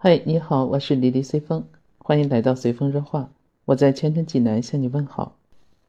[0.00, 1.64] 嗨，你好，我是李丽随风，
[1.98, 3.28] 欢迎来到随风热话。
[3.64, 5.34] 我在前程济南向你问好。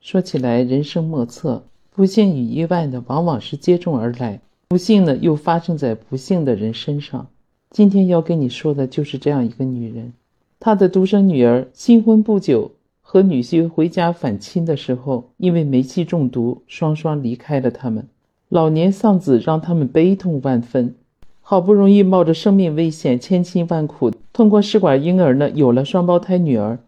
[0.00, 7.26] 说起来，人生莫测，不幸与意外呢，往往是接踵而来，不幸呢又发生在不幸的人身上。
[7.70, 10.14] 今天要跟你说的就是这样一个女人，
[10.58, 12.70] 她的独生女儿新婚不久，
[13.02, 18.08] 和女婿回家返亲的时候，因为煤气中毒，双双离开了他们。
[18.48, 20.94] 老年丧子让他们悲痛万分。
[21.50, 26.78] 好不容易冒着生命危险，千辛万苦通过试管婴儿呢，有了双胞胎女儿。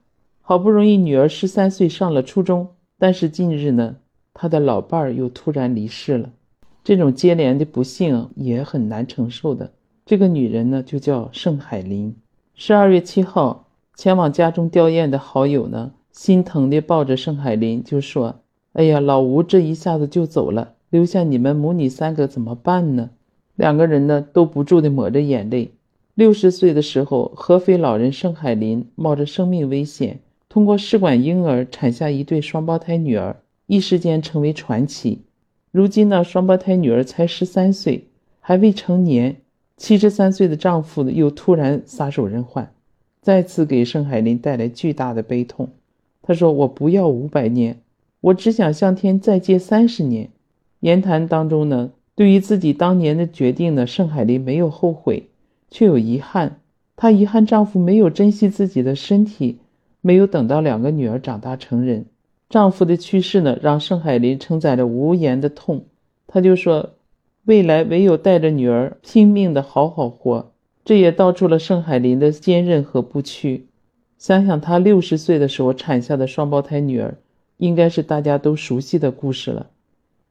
[0.42, 2.68] 好不容易女儿十三岁上了初中，
[2.98, 3.96] 但是近日呢，
[4.34, 6.28] 她的老伴儿又突然离世了。
[6.84, 9.70] 这种接连的不幸也很难承受的。
[10.04, 12.14] 这个女人呢，就叫盛海林。
[12.54, 13.64] 十二月七号，
[13.96, 18.40] 前往家中吊唁的好友呢，心疼地抱着盛海林就说
[18.74, 23.08] ：“哎呀，老吴这一下子就走了，留下你们母女三个怎么办呢？”
[23.60, 25.70] 两个人呢都不住地抹着眼泪。
[26.14, 35.18] 六十岁的时候，合肥老人盛海林冒着生命危险，通过试管婴儿产下一对双胞胎女儿，一时间成为传奇。
[35.70, 38.06] 如今呢，双胞胎女儿才十三岁，
[38.40, 39.36] 还未成年。
[39.76, 42.66] 七十三岁的丈夫呢，又突然撒手人寰，
[43.20, 45.68] 再次给盛海林带来巨大的悲痛。
[46.22, 47.78] 他说：“我不要五百年，
[48.22, 50.30] 我只想向天再借三十年。”
[50.80, 51.90] 言谈当中呢。
[52.20, 55.30] 对于自己当年的决定呢，盛海林没有后悔，
[55.70, 56.60] 却有遗憾。
[56.94, 59.56] 她遗憾丈夫没有珍惜自己的身体，
[60.02, 62.04] 没有等到两个女儿长大成人。
[62.50, 65.86] 丈夫的去世呢，让盛海林承载着无言的痛。
[66.26, 66.90] 她就说
[67.46, 70.52] ：“未来唯有带着女儿拼命的好好活。”
[70.84, 73.64] 这也道出了盛海林的坚韧和不屈。
[74.18, 77.16] 想想她六十岁的时候产下的双胞胎女儿，
[77.56, 79.68] 应该是大家都熟悉的故事了。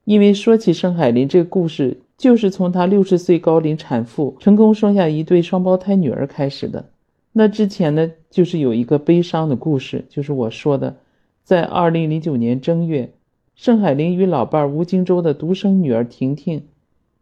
[0.10, 6.90] 因为说起盛海林这个故事，就是从她六十岁高龄产妇成功生下一对双胞胎女儿开始的。
[7.32, 10.96] 那之前呢，就是有一个悲伤的故事，就是我说的，
[11.44, 13.14] 在二零零九年正月，
[13.54, 16.64] 盛海林与老伴吴京洲的独生女儿婷婷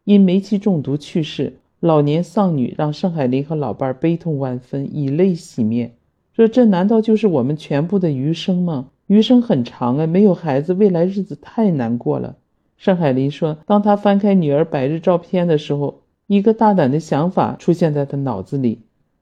[0.06, 5.96] 因煤气中毒去世，老年丧女让盛海林和老伴悲痛万分，以泪洗面，
[6.34, 8.92] 说这难道就是我们全部的余生吗？
[9.08, 12.38] 余生很长啊，没有孩子，未来日子太难过了。
[12.78, 18.82] 盛海林说：“当他翻开女儿百日照片的时候，一个大胆的想法出现在他脑子里，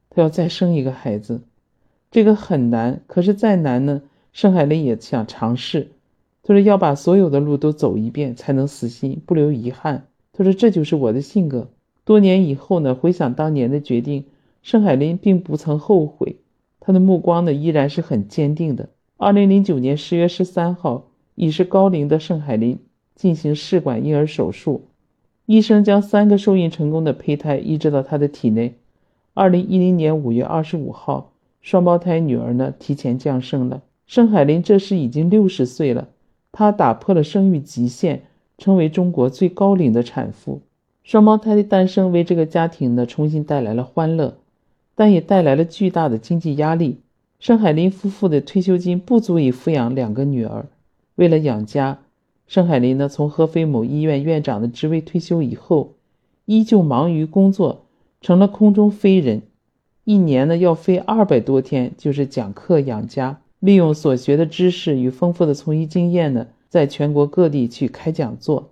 [0.10, 1.42] 他要再生一个孩子。
[2.12, 4.02] 这个很难，可是再难呢，
[4.34, 5.88] 盛海林也想尝试。
[6.44, 10.06] 他说要把所有的路都走一遍，才能死心，不留遗憾。
[10.34, 11.70] 他说这就是我的性格。
[12.04, 14.26] 多年以后呢，回想当年的决定，
[14.62, 16.36] 盛海林并不曾后悔，
[16.82, 18.90] 他的目光呢依然是很坚定的。
[19.18, 22.78] 二零零九年十月十三号，已是高龄的盛海林。”
[23.16, 24.84] 进行试管婴儿手术，
[25.46, 28.76] 医生将三个受孕成功的胚胎移植到她的体内。
[29.34, 31.31] 二零一零年五月二十五号，
[31.62, 33.81] 双胞胎女儿呢提前降生了。
[34.06, 36.09] 盛海林这时已经六十岁了，
[36.52, 38.24] 她打破了生育极限，
[38.58, 40.62] 成为中国最高龄的产妇。
[41.04, 44.38] 双胞胎的诞生为这个家庭呢重新带来了欢乐，
[44.96, 47.00] 但也带来了巨大的经济压力。
[47.40, 50.66] 盛海林夫妇的退休金不足以抚养两个女儿，
[51.16, 52.00] 为了养家。
[52.47, 55.95] 盛海林呢，从合肥某医院院长的职位退休以后，
[56.45, 57.85] 依旧忙于工作，
[58.22, 59.41] 成了空中飞人。
[60.03, 68.69] 一年呢要飞二百多天，就是讲课养家，利用所学的知识与丰富的从医经验呢，在全国各地去开讲座。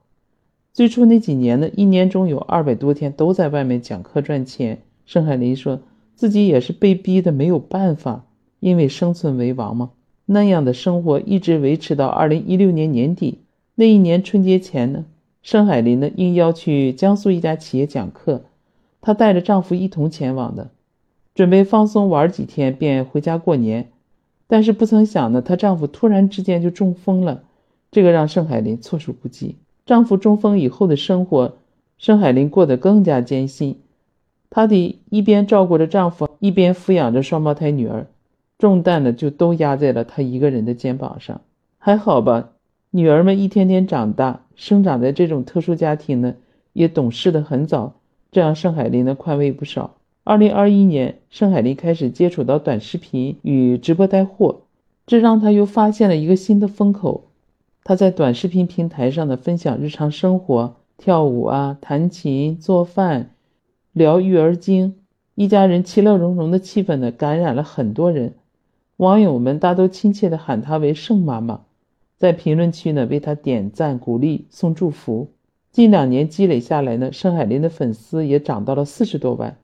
[0.72, 4.84] 最初那几年呢，一年中有二百多天都在外面讲课赚钱。
[5.06, 5.82] 盛海林说
[6.16, 8.26] 自己也是被逼的，没有办法，
[8.60, 9.90] 因为生存为王嘛。
[10.26, 13.40] 那样的生活一直维持到二零一六年年底。
[13.76, 15.06] 那一年春节前呢，
[15.42, 18.46] 盛海林呢应邀去江苏一家企业讲课，
[19.02, 20.70] 她带着丈夫一同前往的，
[21.34, 23.90] 准备放松玩几天便回家过年。
[24.46, 27.42] 但是不曾想呢，她丈夫突然之间就中风了，
[27.90, 29.56] 这个让盛海林措手不及。
[29.88, 31.58] 丈夫中风以后的生活，
[31.98, 33.80] 盛海林过得更加艰辛，
[34.52, 38.06] 她得一边照顾着丈夫，一边抚养着双胞胎女儿，
[38.60, 41.42] 重担呢就都压在了她一个人的肩膀上。
[41.80, 42.52] 还好吧。
[42.96, 46.36] 女儿们一天天长大，生长在这种特殊家庭呢，
[46.74, 47.96] 也懂事的很早，
[48.32, 49.96] 这让盛海林呢宽慰不少。
[50.24, 54.62] 二零二一年，盛海林开始接触到短视频与直播带货，
[55.08, 57.24] 这让他又发现了一个新的风口。
[57.84, 63.32] 他在短视频平台上的分享日常生活，跳舞啊，弹琴、做饭，
[63.92, 64.98] 聊育儿经，
[65.34, 68.36] 一家人其乐融融的气氛呢，感染了很多人。
[68.98, 71.62] 网友们大都亲切地喊她为盛妈妈。
[72.24, 75.28] 在评论区呢，为他点赞、鼓励、送祝福。
[75.74, 79.58] 近两年积累下来呢，盛海林的粉丝也涨到了四十多万。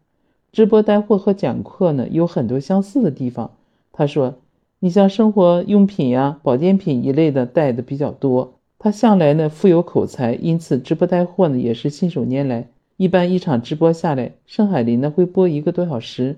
[0.52, 3.52] 直播带货和讲课呢有很多相似的地方。
[3.94, 4.40] 他说
[4.80, 8.56] ：“你像生活用品呀、保健品一类的带的比较多。
[8.78, 12.68] 他向来呢富有口才，因此直播带货呢也是信手拈来。
[12.98, 16.36] 一般一场直播下来，盛海林呢会播一个多小时，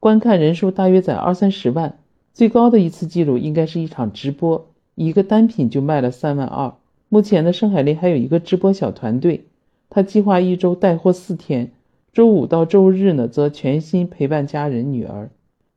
[0.00, 1.96] 观看人数大约在二三十万。
[2.32, 6.74] 最高的一次记录应该是一场直播，一个单品就卖了三万二。
[7.08, 9.44] 目前呢，盛海林还有一个直播小团队。”
[9.90, 11.70] 他计划一周带货四天，
[12.12, 15.30] 周五到周日呢，则全心陪伴家人女儿。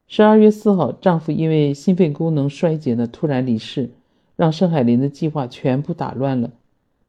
[0.08, 3.90] 十二月四号，丈夫因为心肺功能衰竭呢，突然离世，
[4.36, 6.52] 让盛海林的计划全部打乱了。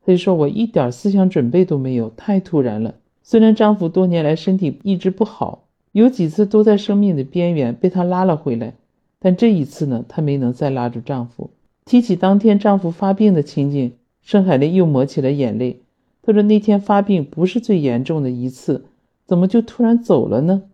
[0.05, 8.75] 他就说：“我一点思想准备都没有，太突然了。”虽然丈夫多年来身体一直不好，有几次都在生命的边缘被他拉了回来，
[9.19, 11.51] 但这一次呢，她没能再拉住丈夫。
[11.89, 15.81] 提起当天丈夫发病的情景，盛海林又抹起了眼泪。
[16.21, 18.85] 他说：“那天发病不是最严重的一次，
[19.25, 20.65] 怎么就突然走了呢？”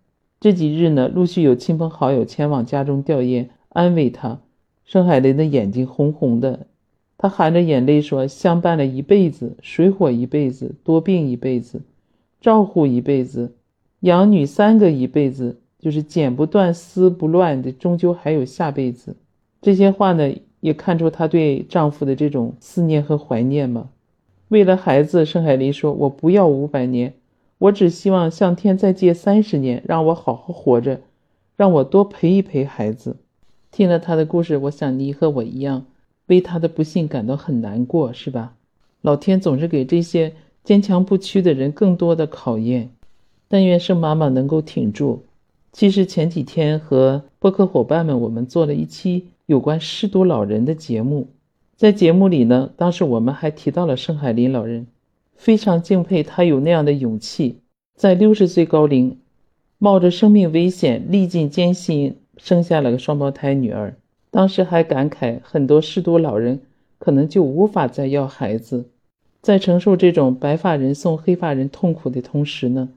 [0.41, 4.41] 这几日呢，陆续有亲朋好友前往家中吊唁，安慰他。
[4.85, 6.67] 盛海林的眼睛红红的，
[7.17, 11.83] 他含着眼泪说：“相伴了一辈子，水火一辈子，多病一辈子，
[12.41, 13.53] 照护一辈子，
[14.01, 19.15] 养女三个一辈子，就是剪不断丝不乱的，终究还有下辈子。”
[19.63, 20.35] 这些话呢，
[20.65, 23.91] 也看出她对丈夫的这种思念和怀念吗。
[24.49, 27.13] 为了孩子，盛海林说：“我不要五百年，
[27.59, 31.03] 我只希望向天再借三十年，让我好好活着，
[31.55, 33.17] 让我多陪一陪孩子。”
[33.71, 35.85] 听了他的故事，我想你和我一样，
[36.29, 38.55] 为他的不幸感到很难过，是吧？
[39.03, 40.33] 老天总是给这些
[40.63, 42.89] 坚强不屈的人更多的考验。
[43.49, 45.25] 但愿盛妈妈能够挺住。
[45.73, 51.29] 其实前几天和播客伙伴们，我们做了一期有关失独老人的节目。
[51.77, 54.87] 在节目里呢，当时我们还提到了盛海林老人，
[55.35, 57.59] 非常敬佩他有那样的勇气，
[57.95, 59.19] 在六十岁高龄，
[59.79, 63.97] 冒着生命危险，历尽艰辛，生下了个双胞胎女儿。
[64.31, 66.61] 当时还感慨，很多失独老人
[66.99, 68.89] 可能就无法再要孩子，
[69.43, 72.89] 在承受这种白发人送黑发人痛苦的同时呢，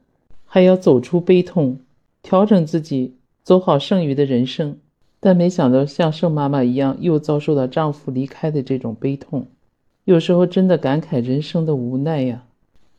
[0.45, 1.79] 还要走出悲痛，
[2.21, 4.77] 调整自己，走好剩余的人生。
[5.19, 9.47] 但没想到像盛妈妈一样，又遭受到丈夫离开的这种悲痛，
[10.05, 12.43] 有时候真的感慨人生的无奈呀。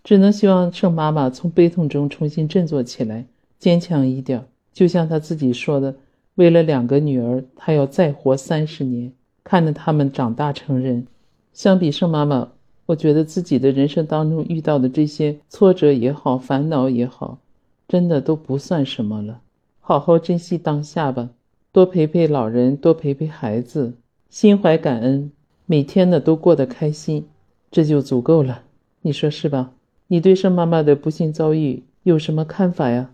[0.04, 3.26] 只能希望盛妈妈从悲痛中重新振作起来，
[3.58, 4.42] 坚强一点。
[4.72, 5.94] 就像她自己说的，
[6.36, 9.12] 为了两个女儿，她要再活三十年，
[9.44, 11.06] 看着他们长大成人。
[11.52, 12.48] 相比盛妈妈，
[12.86, 17.38] 我觉得自己的人生当中遇到的这些挫折也好，烦恼也好，
[17.86, 19.40] 真的都不算什么了。
[19.80, 21.28] 好好珍惜当下吧。
[21.70, 23.92] 多陪陪老人，多陪陪孩子，
[24.30, 25.30] 心怀感恩，
[25.66, 27.26] 每天呢都过得开心，
[27.70, 28.62] 这就足够了。
[29.02, 29.74] 你说是吧？
[30.06, 33.10] 你对盛妈妈的不幸遭遇有什么看法呀？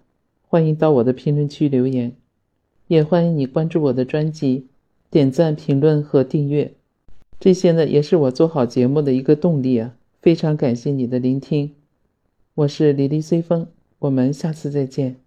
[0.47, 2.13] 欢迎到我的评论区留言，
[2.87, 4.69] 也欢迎你关注我的专辑，
[5.11, 6.73] 点赞、评论和订阅，
[7.41, 9.97] 这些呢也是我做好节目的一个动力啊！
[10.23, 11.73] 非常感谢你的聆听，
[12.55, 13.67] 我是李丽随风，
[13.99, 15.24] 我们下次再见。